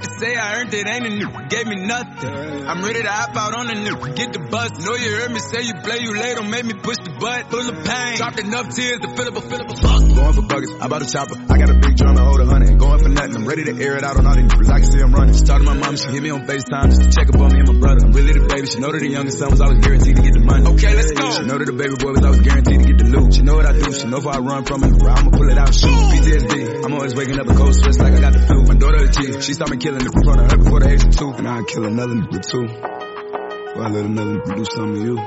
safe 0.01 0.19
to 0.19 0.25
say 0.25 0.35
I 0.35 0.59
earned 0.59 0.73
it. 0.73 0.87
ain't 0.87 1.05
a 1.05 1.09
new, 1.09 1.47
gave 1.47 1.67
me 1.67 1.75
nothing. 1.75 2.67
I'm 2.67 2.83
ready 2.83 3.01
to 3.01 3.09
hop 3.09 3.35
out 3.35 3.55
on 3.55 3.67
the 3.67 3.75
new, 3.75 4.13
get 4.13 4.33
the 4.33 4.39
bus. 4.39 4.79
Know 4.79 4.95
you 4.95 5.11
heard 5.11 5.31
me 5.31 5.39
say 5.39 5.61
you 5.63 5.73
play, 5.83 5.99
you 5.99 6.13
late, 6.13 6.35
don't 6.35 6.49
make 6.49 6.65
me 6.65 6.73
push 6.73 6.97
the 6.97 7.11
butt. 7.19 7.49
Full 7.49 7.69
of 7.69 7.85
pain, 7.85 8.17
dropped 8.17 8.39
enough 8.39 8.69
tears 8.75 8.99
to 8.99 9.15
fill 9.15 9.27
up 9.27 9.37
a, 9.37 9.41
fill 9.41 9.61
up 9.61 9.69
a 9.69 9.75
fuck. 9.75 10.15
Going 10.15 10.33
for 10.33 10.41
buckets, 10.41 10.73
I 10.81 10.87
bought 10.87 11.01
a 11.01 11.09
chopper. 11.09 11.35
I 11.49 11.57
got 11.57 11.69
a 11.69 11.73
big 11.89 11.97
drum 11.97 12.15
to 12.15 12.23
hold 12.23 12.39
a 12.39 12.45
hundred. 12.45 12.77
Going 12.77 12.99
for 12.99 13.09
nothing, 13.09 13.35
I'm 13.35 13.45
ready 13.45 13.63
to 13.65 13.73
air 13.81 13.97
it 13.97 14.03
out 14.03 14.17
on 14.17 14.25
all 14.27 14.35
these. 14.35 14.69
I 14.69 14.79
can 14.79 14.91
see 14.91 15.01
I'm 15.01 15.11
running. 15.11 15.33
She 15.33 15.41
talked 15.41 15.65
to 15.65 15.65
my 15.65 15.73
mom, 15.73 15.97
she 15.97 16.09
hit 16.09 16.21
me 16.21 16.29
on 16.29 16.45
FaceTime 16.45 16.89
just 16.93 17.01
to 17.01 17.09
check 17.09 17.29
up 17.29 17.41
on 17.41 17.51
me 17.51 17.59
and 17.59 17.67
my 17.67 17.79
brother. 17.79 18.05
I'm 18.05 18.13
really 18.13 18.33
the 18.33 18.45
baby, 18.45 18.67
she 18.69 18.79
know 18.79 18.91
that 18.91 18.99
the 19.01 19.09
youngest 19.09 19.39
son 19.39 19.49
was 19.49 19.61
always 19.61 19.79
guaranteed 19.81 20.15
to 20.15 20.21
get 20.21 20.33
the 20.33 20.43
money. 20.45 20.65
Okay, 20.69 20.93
let's 20.93 21.11
go. 21.11 21.25
She 21.31 21.43
know 21.49 21.57
that 21.57 21.65
the 21.65 21.73
baby 21.73 21.95
boy 21.97 22.13
was 22.13 22.23
always 22.23 22.41
guaranteed 22.41 22.79
to 22.79 22.85
get 22.85 22.97
the 23.01 23.07
loot. 23.09 23.33
She 23.33 23.41
know 23.41 23.55
what 23.57 23.65
I 23.65 23.73
do, 23.73 23.89
she 23.91 24.05
know 24.05 24.21
if 24.21 24.27
I 24.27 24.37
run 24.37 24.63
from 24.65 24.83
it, 24.85 24.93
I'ma 25.01 25.29
pull 25.33 25.49
it 25.49 25.57
out 25.57 25.73
and 25.73 25.77
shoot. 25.77 25.89
PTSD, 25.89 26.85
I'm 26.85 26.93
always 26.93 27.15
waking 27.15 27.39
up 27.39 27.47
a 27.49 27.55
cold 27.57 27.73
sweats 27.73 27.99
like 27.99 28.13
I 28.13 28.21
got 28.21 28.33
the 28.33 28.41
flu. 28.45 28.63
My 28.69 28.75
daughter 28.77 29.01
a 29.01 29.09
chief, 29.09 29.43
she 29.43 29.53
started 29.53 29.79
killing 29.81 30.01
it 30.01 30.13
in 30.13 30.23
front 30.23 30.39
of 30.41 30.51
her 30.51 30.57
before 30.57 30.79
the 30.79 30.89
age 30.93 31.03
of 31.03 31.11
two. 31.15 31.31
And 31.33 31.47
I'd 31.47 31.65
kill 31.67 31.85
another 31.85 32.13
nigga 32.13 32.39
too. 32.45 32.65
Before 32.69 33.83
I 33.83 33.89
let 33.89 34.05
another 34.05 34.37
nigga 34.37 34.55
do 34.55 34.65
something 34.69 34.93
to 34.93 35.05
you. 35.09 35.17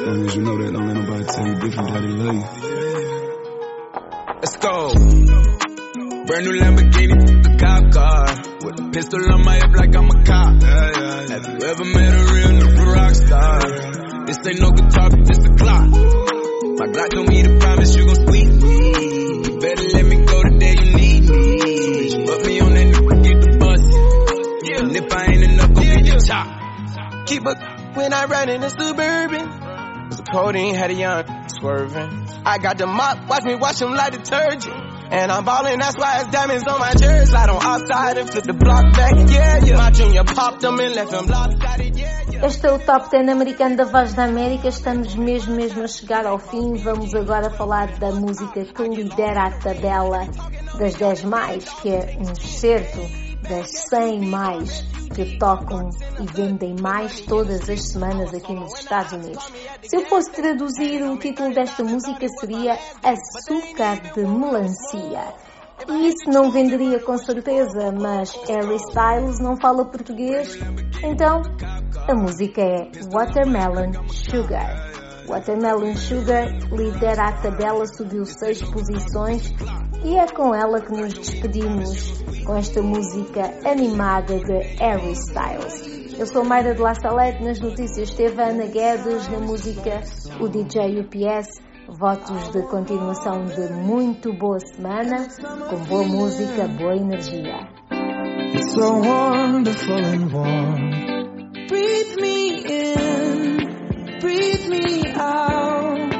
As 0.00 0.06
long 0.06 0.26
as 0.26 0.36
you 0.36 0.42
know 0.42 0.56
that, 0.60 0.72
don't 0.72 0.86
let 0.88 0.96
nobody 0.96 1.24
tell 1.24 1.46
you 1.46 1.54
different 1.60 1.88
that 1.88 2.00
they 2.00 2.08
love 2.08 2.34
you. 2.36 2.69
Brand 6.30 6.46
new 6.46 6.52
Lamborghini, 6.52 7.44
a 7.44 7.56
cop 7.58 7.90
car. 7.90 8.24
With 8.62 8.78
a 8.78 8.90
pistol 8.92 9.18
on 9.32 9.44
my 9.44 9.56
hip 9.56 9.74
like 9.74 9.96
I'm 9.96 10.06
a 10.06 10.22
cop. 10.22 10.62
Have 10.62 11.42
you 11.42 11.66
ever 11.66 11.84
met 11.84 12.14
a 12.14 12.22
real 12.32 12.52
nigga 12.54 12.94
rock 12.94 13.14
star? 13.16 13.58
This 14.26 14.38
ain't 14.46 14.60
no 14.60 14.70
guitar, 14.70 15.10
but 15.10 15.26
this 15.26 15.42
a 15.42 15.50
clock. 15.58 15.90
My 15.90 16.86
Glock 16.86 17.10
told 17.10 17.28
me 17.28 17.42
to 17.42 17.58
promise 17.58 17.96
you 17.96 18.06
gon' 18.06 18.14
sweet 18.14 18.46
me. 18.46 19.42
You 19.42 19.58
better 19.58 19.82
let 19.82 20.04
me 20.06 20.24
go 20.24 20.42
the 20.44 20.56
day 20.60 20.76
you 20.78 20.94
need 20.94 21.28
me. 21.28 21.58
Bitch, 21.98 22.24
put 22.24 22.46
me 22.46 22.60
on 22.60 22.74
that 22.74 22.86
nigga, 22.94 23.22
get 23.24 23.40
the 23.40 23.58
bus. 23.58 23.82
Yeah. 24.70 24.86
And 24.86 24.94
if 24.94 25.12
I 25.12 25.24
ain't 25.32 25.42
enough, 25.42 25.74
go 25.74 25.82
get 25.82 26.06
your 26.06 26.18
top. 26.20 27.26
Keep 27.26 27.44
up 27.44 27.96
when 27.96 28.12
I 28.12 28.26
ride 28.26 28.50
in 28.50 28.60
the 28.60 28.68
suburban. 28.68 29.50
The 30.10 30.22
codeine 30.30 30.76
had 30.76 30.92
a 30.92 30.94
young 30.94 31.48
swerving. 31.48 32.28
I 32.46 32.58
got 32.58 32.78
the 32.78 32.86
mop, 32.86 33.28
watch 33.28 33.42
me 33.42 33.56
wash 33.56 33.80
them 33.80 33.94
like 33.94 34.12
detergent. 34.12 34.79
And 35.12 35.32
I'm 35.32 35.44
ballin', 35.44 35.80
that's 35.80 35.96
why 35.96 36.20
it's 36.20 36.30
diamonds 36.30 36.64
on 36.68 36.78
my 36.78 36.94
jersey. 36.94 37.26
Slide 37.26 37.48
on 37.50 37.62
outside 37.62 38.18
and 38.18 38.30
flip 38.30 38.44
the 38.44 38.52
block 38.52 38.92
back, 38.94 39.14
yeah, 39.28 39.64
yeah. 39.64 39.76
My 39.76 39.90
junior 39.90 40.22
popped 40.22 40.60
them 40.60 40.78
and 40.78 40.94
left 40.94 41.10
them 41.10 41.26
yeah. 41.96 42.46
Este 42.46 42.66
é 42.66 42.72
o 42.72 42.78
Top 42.78 43.10
10 43.10 43.28
americano 43.28 43.76
da 43.76 43.84
Voz 43.84 44.14
da 44.14 44.24
América. 44.24 44.68
Estamos 44.68 45.14
mesmo, 45.14 45.54
mesmo 45.54 45.82
a 45.82 45.88
chegar 45.88 46.24
ao 46.26 46.38
fim. 46.38 46.76
Vamos 46.76 47.14
agora 47.14 47.50
falar 47.50 47.88
da 47.98 48.12
música 48.12 48.64
que 48.64 48.82
lidera 48.82 49.48
a 49.48 49.50
tabela 49.50 50.26
das 50.78 50.94
10 50.94 51.24
mais, 51.24 51.68
que 51.80 51.90
é 51.90 52.16
um 52.18 52.32
excerto 52.32 53.29
das 53.50 53.68
100 53.88 54.26
mais 54.28 54.82
que 55.12 55.36
tocam 55.38 55.90
e 56.20 56.32
vendem 56.32 56.76
mais 56.80 57.20
todas 57.22 57.68
as 57.68 57.88
semanas 57.88 58.32
aqui 58.32 58.54
nos 58.54 58.78
Estados 58.78 59.12
Unidos. 59.12 59.52
Se 59.82 59.96
eu 59.96 60.06
fosse 60.06 60.30
traduzir 60.30 61.02
o 61.02 61.18
título 61.18 61.52
desta 61.52 61.82
música 61.82 62.28
seria 62.38 62.78
Açúcar 63.02 64.14
de 64.14 64.24
Melancia. 64.24 65.34
E 65.88 66.08
isso 66.08 66.30
não 66.30 66.50
venderia 66.50 67.00
com 67.00 67.18
certeza, 67.18 67.90
mas 67.90 68.32
Harry 68.46 68.76
Styles 68.76 69.40
não 69.40 69.56
fala 69.56 69.84
português, 69.84 70.56
então 71.02 71.42
a 72.06 72.14
música 72.14 72.60
é 72.60 72.90
Watermelon 73.12 74.06
Sugar. 74.08 74.99
Watermelon 75.30 75.94
Sugar 75.94 76.48
lidera 76.72 77.28
a 77.28 77.32
tabela, 77.32 77.86
subiu 77.86 78.24
seis 78.24 78.60
posições 78.62 79.54
e 80.04 80.16
é 80.16 80.26
com 80.26 80.52
ela 80.52 80.80
que 80.80 80.90
nos 80.90 81.14
despedimos 81.14 82.20
com 82.44 82.56
esta 82.56 82.82
música 82.82 83.42
animada 83.64 84.40
de 84.40 84.58
Harry 84.80 85.12
Styles. 85.12 86.18
Eu 86.18 86.26
sou 86.26 86.44
Mayra 86.44 86.74
de 86.74 86.80
La 86.80 86.94
Salete, 86.94 87.44
nas 87.44 87.60
notícias 87.60 88.10
teve 88.10 88.42
Ana 88.42 88.66
Guedes, 88.66 89.28
na 89.28 89.38
música 89.38 90.00
o 90.40 90.48
DJ 90.48 91.00
UPS. 91.00 91.70
Votos 91.88 92.50
de 92.52 92.62
continuação 92.68 93.46
de 93.46 93.72
muito 93.72 94.32
boa 94.32 94.58
semana, 94.60 95.26
com 95.68 95.76
boa 95.86 96.04
música, 96.04 96.68
boa 96.68 96.94
energia. 96.94 97.68
It's 98.54 98.72
so 98.74 98.94
wonderful 99.00 99.96
and 99.96 100.32
warm. 100.32 101.66
Breathe 101.68 102.16
me 102.20 102.64
in, 102.64 103.09
breathe 104.20 104.68
me 104.68 105.12
out. 105.14 106.12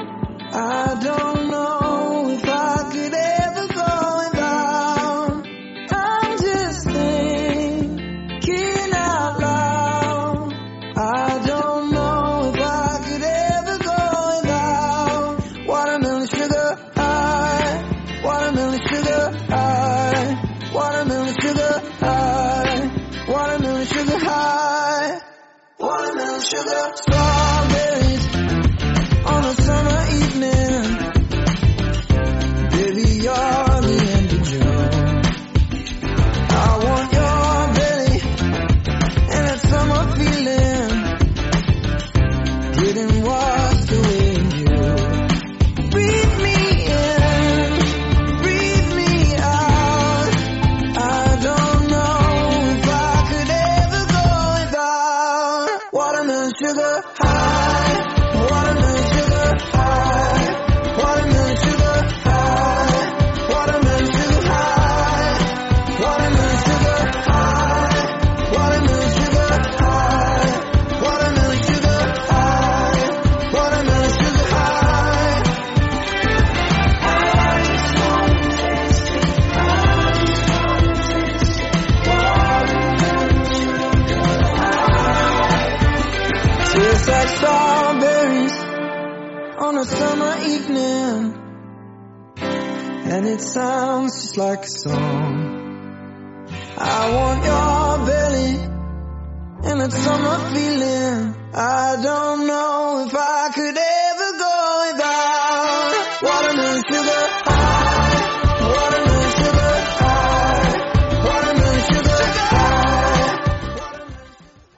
I 0.53 1.01
don't 1.03 1.30